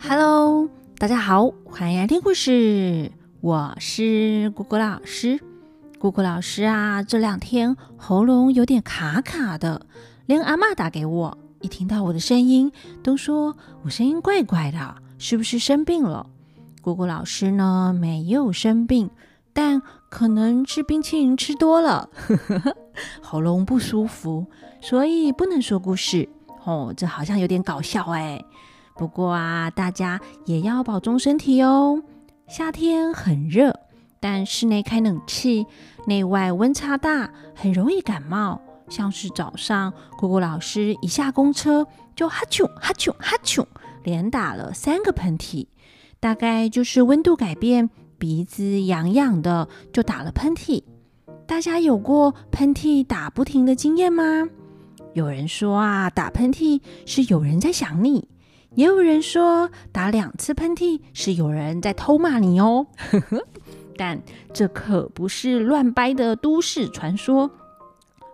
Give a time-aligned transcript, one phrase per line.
[0.00, 3.10] Hello，大家好，欢迎来听故事。
[3.40, 5.40] 我是姑姑老师。
[5.98, 9.86] 姑姑老师啊，这两天喉咙有点卡卡的，
[10.26, 12.70] 连阿妈打给我，一听到我的声音，
[13.02, 16.26] 都说我声音怪怪的，是不是生病了？
[16.80, 19.10] 姑姑老师呢，没有生病，
[19.52, 22.08] 但可能吃冰淇淋吃多了，
[23.20, 24.46] 喉咙不舒服，
[24.80, 26.28] 所以不能说故事。
[26.64, 28.44] 哦，这好像有点搞笑哎。
[28.98, 32.02] 不过啊，大家也要保重身体哦。
[32.48, 33.72] 夏天很热，
[34.18, 35.64] 但室内开冷气，
[36.06, 38.60] 内外温差大，很容易感冒。
[38.88, 43.64] 像是早上，姑姑老师一下公车就哈啾哈啾哈啾，
[44.02, 45.68] 连打了三个喷嚏，
[46.18, 50.82] 大概就是温度改变，鼻子痒痒的就打了喷嚏。
[51.46, 54.48] 大家有过喷嚏打不停的经验吗？
[55.12, 58.26] 有人说啊，打喷嚏是有人在想你。
[58.78, 62.86] 也有人说，打两次喷嚏是有人在偷骂你哦。
[63.98, 64.22] 但
[64.54, 67.50] 这可不是乱掰的都市传说，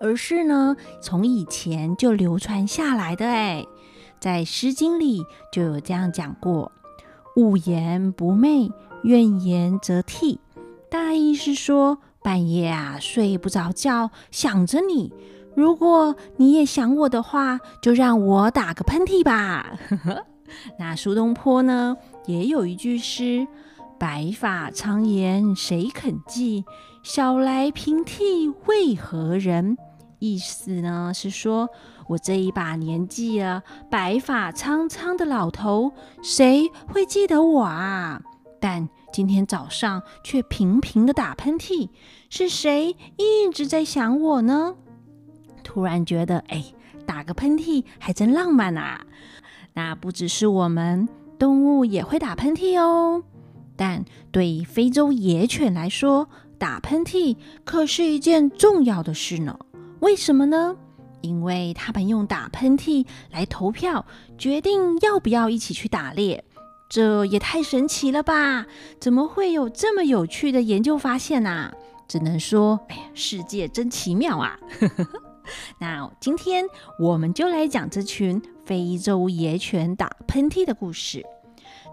[0.00, 3.26] 而是呢，从以前就流传下来的。
[3.26, 3.66] 哎，
[4.20, 6.70] 在《诗经》里就有这样讲过
[7.34, 8.70] ：“勿言不寐，
[9.02, 10.38] 怨言则涕。”
[10.88, 15.12] 大意是说，半夜啊睡不着觉，想着你。
[15.58, 19.76] 如果你也想我的话，就让我打个喷嚏吧。
[20.78, 23.44] 那苏东坡呢，也有一句诗
[23.98, 26.64] ：“白发苍颜谁肯记？
[27.02, 29.76] 小来平替为何人？”
[30.20, 31.68] 意思呢是说，
[32.06, 35.90] 我这一把年纪了，白发苍苍的老头，
[36.22, 38.22] 谁会记得我啊？
[38.60, 41.88] 但今天早上却频频的打喷嚏，
[42.30, 44.76] 是谁一直在想我呢？
[45.68, 46.64] 突然觉得，哎，
[47.04, 49.04] 打个喷嚏还真浪漫啊！
[49.74, 51.06] 那不只是我们
[51.38, 53.22] 动物也会打喷嚏哦，
[53.76, 54.02] 但
[54.32, 56.26] 对非洲野犬来说，
[56.56, 59.58] 打喷嚏可是一件重要的事呢。
[60.00, 60.74] 为什么呢？
[61.20, 64.06] 因为他们用打喷嚏来投票，
[64.38, 66.42] 决定要不要一起去打猎。
[66.88, 68.64] 这也太神奇了吧！
[68.98, 71.70] 怎么会有这么有趣的研究发现呢？
[72.08, 74.58] 只能说，哎呀，世界真奇妙啊！
[75.78, 76.64] 那今天
[76.98, 81.24] 我们就来讲这群非洲野犬打喷嚏的故事。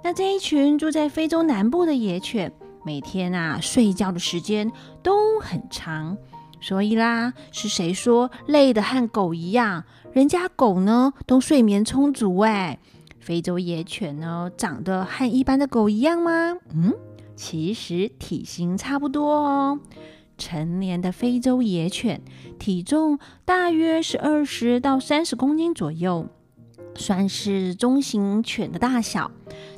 [0.04, 2.52] 那这一群住在非洲南部的野犬，
[2.86, 4.72] 每天啊睡觉的时间
[5.02, 6.18] 都很长，
[6.62, 9.84] 所以啦，是谁说累的和狗一样？
[10.14, 12.80] 人家狗呢都睡眠充足哎。
[13.20, 16.58] 非洲野犬呢长得和一般的狗一样吗？
[16.72, 16.94] 嗯，
[17.36, 19.80] 其实体型差不多哦。
[20.38, 22.22] 成年的非洲野犬
[22.59, 26.28] 体重大约是二十到三十公斤左右，
[26.96, 29.31] 算是中型犬的大小。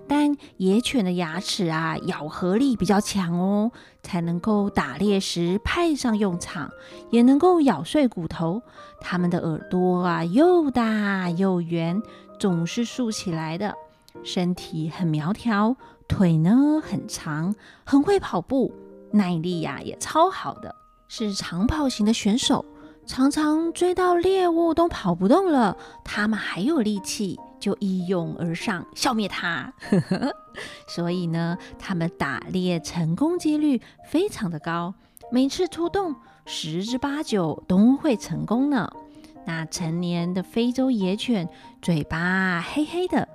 [0.08, 6.72] 但野犬的牙齿啊，咬合力比较强哦，才能够打猎时派上用场，
[7.12, 8.62] 也能够咬碎骨头。
[9.02, 12.02] 它们的耳朵啊，又大又圆，
[12.40, 13.76] 总是竖起来的。
[14.24, 15.76] 身体很苗条，
[16.08, 17.54] 腿呢很长，
[17.84, 18.74] 很会跑步。
[19.12, 20.76] 耐力呀也超好的，
[21.08, 22.66] 是长跑型的选手，
[23.06, 29.74] 常常追到猎物都跑不动了，他们还有力气，就一拥而上消灭它。
[30.88, 34.94] 所以呢，他们打猎成功几率非常的高，
[35.32, 38.90] 每次出动十之八九都会成功呢。
[39.46, 41.48] 那成年的非洲野犬
[41.82, 43.28] 嘴巴黑黑的，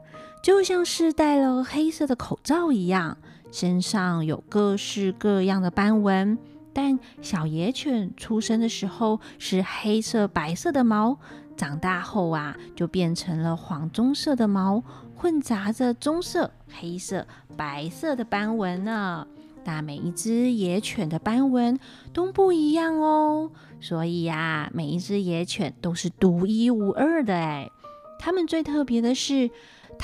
[0.43, 3.17] 就像是戴了黑色的口罩一样。
[3.53, 6.39] 身上有各式各样的斑纹，
[6.73, 11.19] 但小野犬出生的时候是黑色、白色的毛，
[11.55, 14.83] 长大后啊就变成了黄棕色的毛，
[15.15, 19.27] 混杂着棕色、黑色、白色的斑纹呢。
[19.65, 21.79] 那每一只野犬的斑纹
[22.15, 27.71] 都不一样哦，所以呀，每一只野犬都是独一无二的哎。
[28.19, 29.51] 它们最特别的是。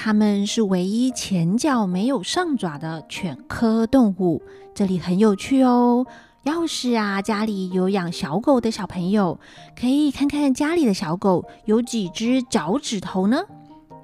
[0.01, 4.41] 它们是唯一前脚没有上爪的犬科动物，
[4.73, 6.07] 这里很有趣哦。
[6.45, 9.41] 要是啊家里有养小狗的小朋友，
[9.79, 13.43] 可以看看家里的小狗有几只脚趾头呢？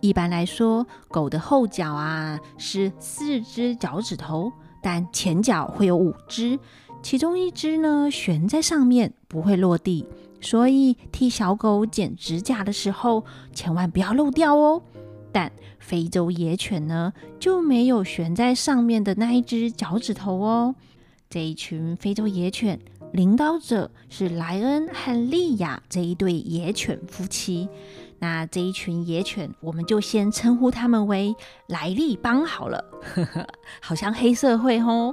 [0.00, 4.52] 一般来说，狗的后脚啊是四只脚趾头，
[4.82, 6.58] 但前脚会有五只，
[7.05, 10.05] 其中一只呢悬在上面，不会落地，
[10.41, 14.82] 所以替小狗剪指甲的时候，千万不要漏掉哦。
[15.34, 15.50] 但
[15.81, 20.76] 非洲野犬呢，就没有悬在上面的那一只脚趾头哦。
[21.28, 22.78] 这一群非洲野犬
[23.12, 27.69] 领导者是莱恩和莉亚这一对野犬夫妻。
[28.20, 31.34] 那这一群野犬，我们就先称呼他们为
[31.66, 33.46] 莱利帮好了，呵 呵
[33.81, 35.12] 好像黑社会哦。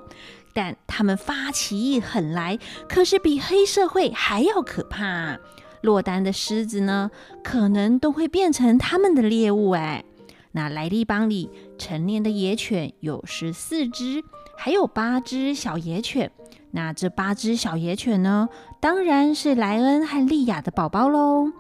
[0.54, 5.40] 但他们发起狠来，可是比黑社会还要可怕。
[5.82, 7.10] 落单的狮子呢，
[7.44, 10.06] 可能都会变成他们的猎物哎。
[10.54, 14.24] 那莱利帮里成年的野犬有十四只，
[14.58, 16.32] 还有八只小野犬。
[16.72, 18.48] 那这八只小野犬呢，
[18.80, 21.52] 当然是莱恩和莉亚的宝宝喽。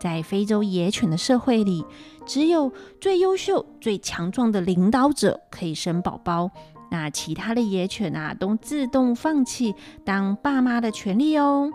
[0.00, 1.84] 在非洲野犬的社会里，
[2.24, 6.50] 只有最优秀、最强壮的领导者可以生宝宝。
[6.90, 9.74] 那其他的野犬啊，都自动放弃
[10.04, 11.70] 当爸妈的权利哦。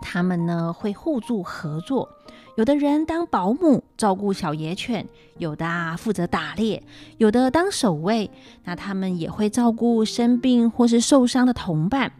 [0.00, 2.08] 他们呢会互助合作，
[2.56, 5.06] 有的人当保姆照顾小野犬，
[5.38, 6.82] 有的啊负责打猎，
[7.16, 8.30] 有的当守卫。
[8.64, 12.12] 那他们也会照顾生病或是受伤的同伴。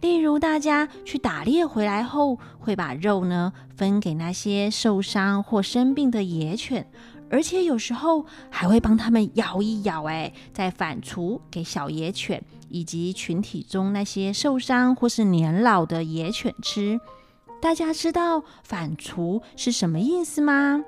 [0.00, 6.86] 例如，大家去打猎回来后，会把肉呢分给那些受伤或生病的野犬，
[7.30, 16.98] 而且有时候还会帮他们咬一咬，哎，再反刍给小野犬以及群体中那些受伤或是年老的野犬吃。
[17.64, 20.84] 大家知道反刍是什么意思吗？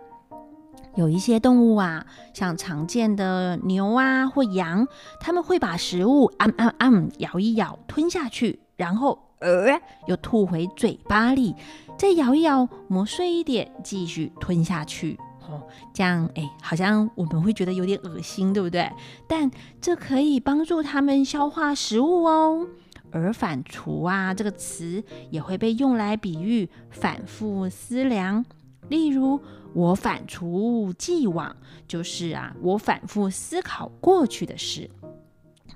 [0.95, 4.87] 有一些动物啊，像常见的牛啊或羊，
[5.19, 8.61] 他们会把食物啊啊啊咬一咬吞下去。
[8.77, 11.55] 然后，呃，又吐回嘴巴里，
[11.97, 15.19] 再咬一咬，磨碎一点，继续吞下去。
[15.49, 15.63] 哦，
[15.95, 18.93] 这样，哎，好像我们会觉得有点恶心，对不对？
[19.27, 19.51] 但
[19.81, 22.67] 这可以帮助它们消化食物哦。
[23.17, 28.45] 而反刍啊，这个词也会被用来比喻反复思量。
[28.89, 29.41] 例如，
[29.73, 31.57] 我反刍既往，
[31.89, 34.91] 就是啊，我反复思考过去的事。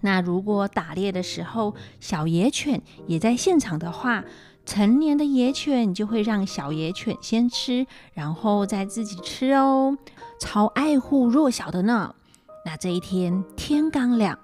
[0.03, 4.25] 那如果打猎的时候，小野犬也在现场的话，
[4.65, 9.99] 成年的野犬就会让小野犬先吃，然后再自己吃哦，
[10.39, 12.15] 超爱护弱小的呢。
[12.65, 14.39] 那这一天天刚亮，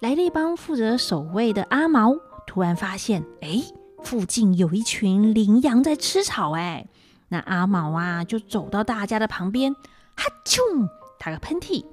[0.00, 2.14] 莱利帮负责守卫的阿毛
[2.46, 3.60] 突然发现，哎，
[4.04, 6.52] 附近有一群羚羊在吃草。
[6.52, 6.86] 哎，
[7.28, 9.74] 那阿毛啊，就走到大家的旁边，
[10.14, 10.60] 哈啾，
[11.18, 11.84] 打个喷嚏。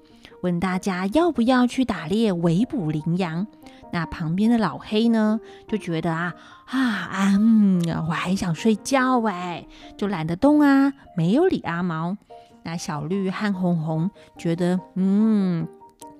[0.44, 3.48] 问大家要不要去打猎围捕羚羊？
[3.92, 6.36] 那旁边的老黑呢，就觉得啊
[6.66, 7.40] 啊啊，
[8.08, 9.66] 我还想睡觉哎，
[9.98, 12.16] 就懒得动啊，没有理阿毛。
[12.63, 15.68] 那小绿和红红觉得嗯，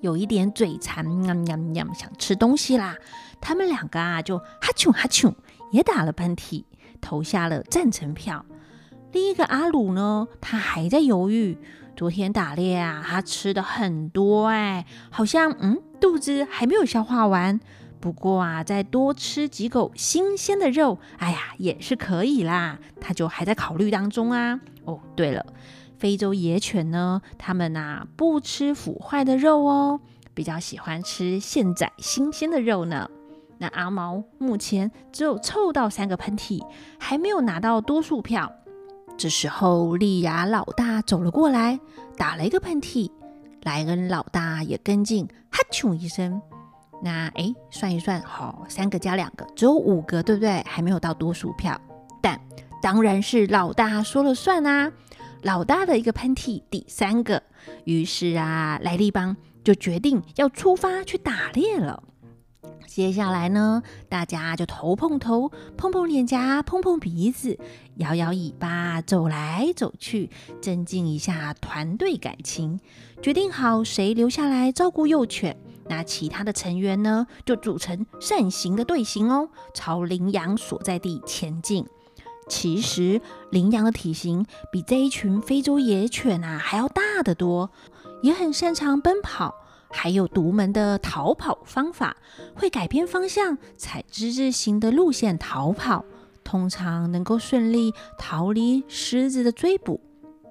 [0.06, 2.96] 有一点嘴馋，喵喵喵，想吃东西啦。
[3.42, 5.34] 他们两个啊，就哈啾哈啾，
[5.72, 6.64] 也打了喷嚏，
[7.02, 8.46] 投下了赞成票。
[9.14, 11.58] 另一个阿鲁呢，他还在犹豫。
[11.96, 17.60] 昨天打猎啊，他吃的很多哎，好像嗯肚子还没有消化完。
[18.00, 22.78] 不过啊，再多吃几口新鲜的肉，哎呀也是可以啦。
[23.02, 24.60] 他就还在考虑当中啊。
[24.84, 25.44] 哦，对了，
[26.06, 30.00] 非洲野犬呢，它们呐不吃腐坏的肉哦，
[30.36, 33.10] 比较喜欢吃现在新鲜的肉呢。
[33.58, 36.64] 那阿毛目前只有凑到三个喷嚏，
[37.00, 38.52] 还没有拿到多数票。
[39.18, 41.80] 这时候，利亚老大走了过来，
[42.16, 43.10] 打了一个喷嚏。
[43.64, 46.40] 莱恩老大也跟进，哈啾一声。
[47.02, 50.62] 那哎，算一算，好，三个加两个，只有五个，对不对？
[50.68, 51.76] 还没有到多数票。
[52.22, 52.40] 但
[52.80, 54.92] 当然是老大说了算啊！
[55.46, 57.44] 老大的一个喷嚏，第三个。
[57.84, 62.02] 于是啊，莱利邦就决定要出发去打猎了。
[62.88, 67.60] 接下来呢，大家就头碰头，碰碰脸颊，碰碰鼻子，
[67.98, 72.80] 摇摇尾巴，走来走去，增进一下团队感情。
[73.22, 75.56] 决定好谁留下来照顾幼犬，
[75.88, 81.86] 那其他的成员呢，就组成扇形的队形哦，朝羚羊所在地前进。
[82.48, 87.70] 其实，羚羊的体型比这一群非洲野犬啊还要大得多，
[88.22, 89.54] 也很擅长奔跑。
[89.92, 92.18] 还有独门的逃跑方法，
[92.54, 96.04] 会改变方向，踩之字形的路线逃跑，
[96.44, 100.02] 通常能够顺利逃离狮子的追捕。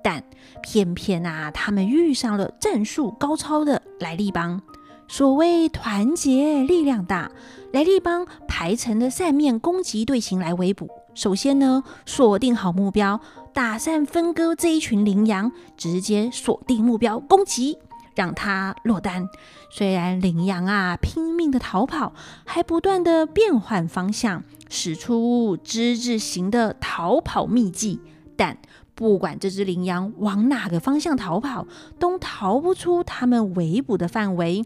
[0.03, 0.25] 但
[0.63, 4.61] 偏偏啊，他们遇上了战术高超的莱利帮。
[5.07, 7.31] 所谓团结力量大，
[7.73, 10.89] 莱利帮排成的扇面攻击队形来围捕。
[11.15, 13.21] 首先呢，锁定好目标，
[13.53, 17.79] 打散分割这一群羚羊，直接锁定目标攻击。
[18.17, 19.29] 让它落单。
[19.73, 22.13] 虽然羚羊啊拼命的逃跑，
[22.45, 28.01] 还不断的变换方向，使出之字形的逃跑秘技，
[28.37, 28.57] 但
[28.95, 31.67] 不管这只羚羊往哪个方向逃跑，
[31.99, 34.65] 都逃不出他们围捕的范围。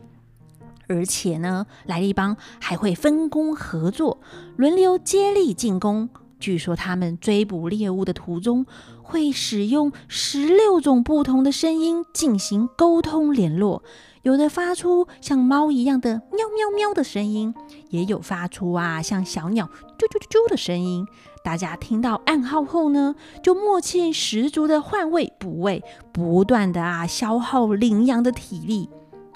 [0.87, 4.19] 而且呢，莱利帮还会分工合作，
[4.57, 6.11] 轮流接力进攻。
[6.41, 8.67] 据说他们追捕猎物的途中，
[9.03, 13.83] 会使用十六种不同的声音进行沟通联络。
[14.23, 17.55] 有的发出像猫一样的喵喵喵的声音，
[17.91, 19.67] 也有发出啊像小鸟
[19.99, 21.07] 啾啾啾啾的声音。
[21.45, 28.91] 大家听到暗号后呢，就默契十足的换位补位，不断的啊消耗羚羊的体力。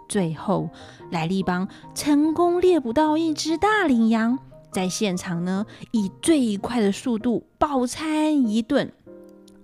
[0.08, 0.68] 最后，
[1.10, 4.38] 莱利帮成功猎捕到一只大羚羊，
[4.72, 8.92] 在现场呢以最快的速度饱餐一顿。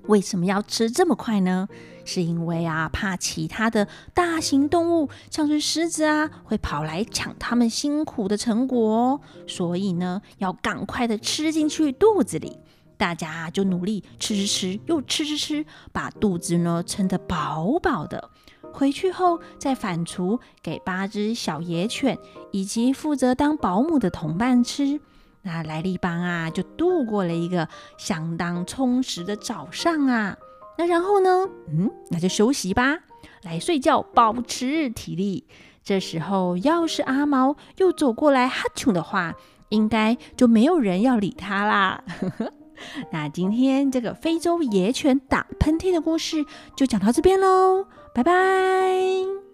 [0.07, 1.69] 为什么要吃这么快呢？
[2.05, 12.57] 是因为啊，怕其他的大型动物，像是狮子啊，会跑来抢他们辛苦的成果，所以呢，要赶快的吃进去肚子里。
[12.97, 18.31] 大家就努力吃吃吃，又吃吃吃，把肚子呢撑得饱饱的。
[18.73, 22.17] 回去后再反刍给八只小野犬
[22.53, 25.01] 以及负责当保姆的同伴吃。
[25.43, 30.37] 那莱利邦啊，就度过了一个相当充实的早上啊。
[30.77, 31.49] 那然后呢？
[31.69, 32.99] 嗯，那就休息吧，
[33.43, 35.45] 来睡觉，保持体力。
[35.83, 39.35] 这时候要是阿毛又走过来哈啾的话，
[39.71, 42.05] 应该就没有人要理他啦。
[43.11, 46.45] 那今天这个非洲野犬打喷嚏的故事
[46.77, 49.48] 就讲到这边喽，拜拜。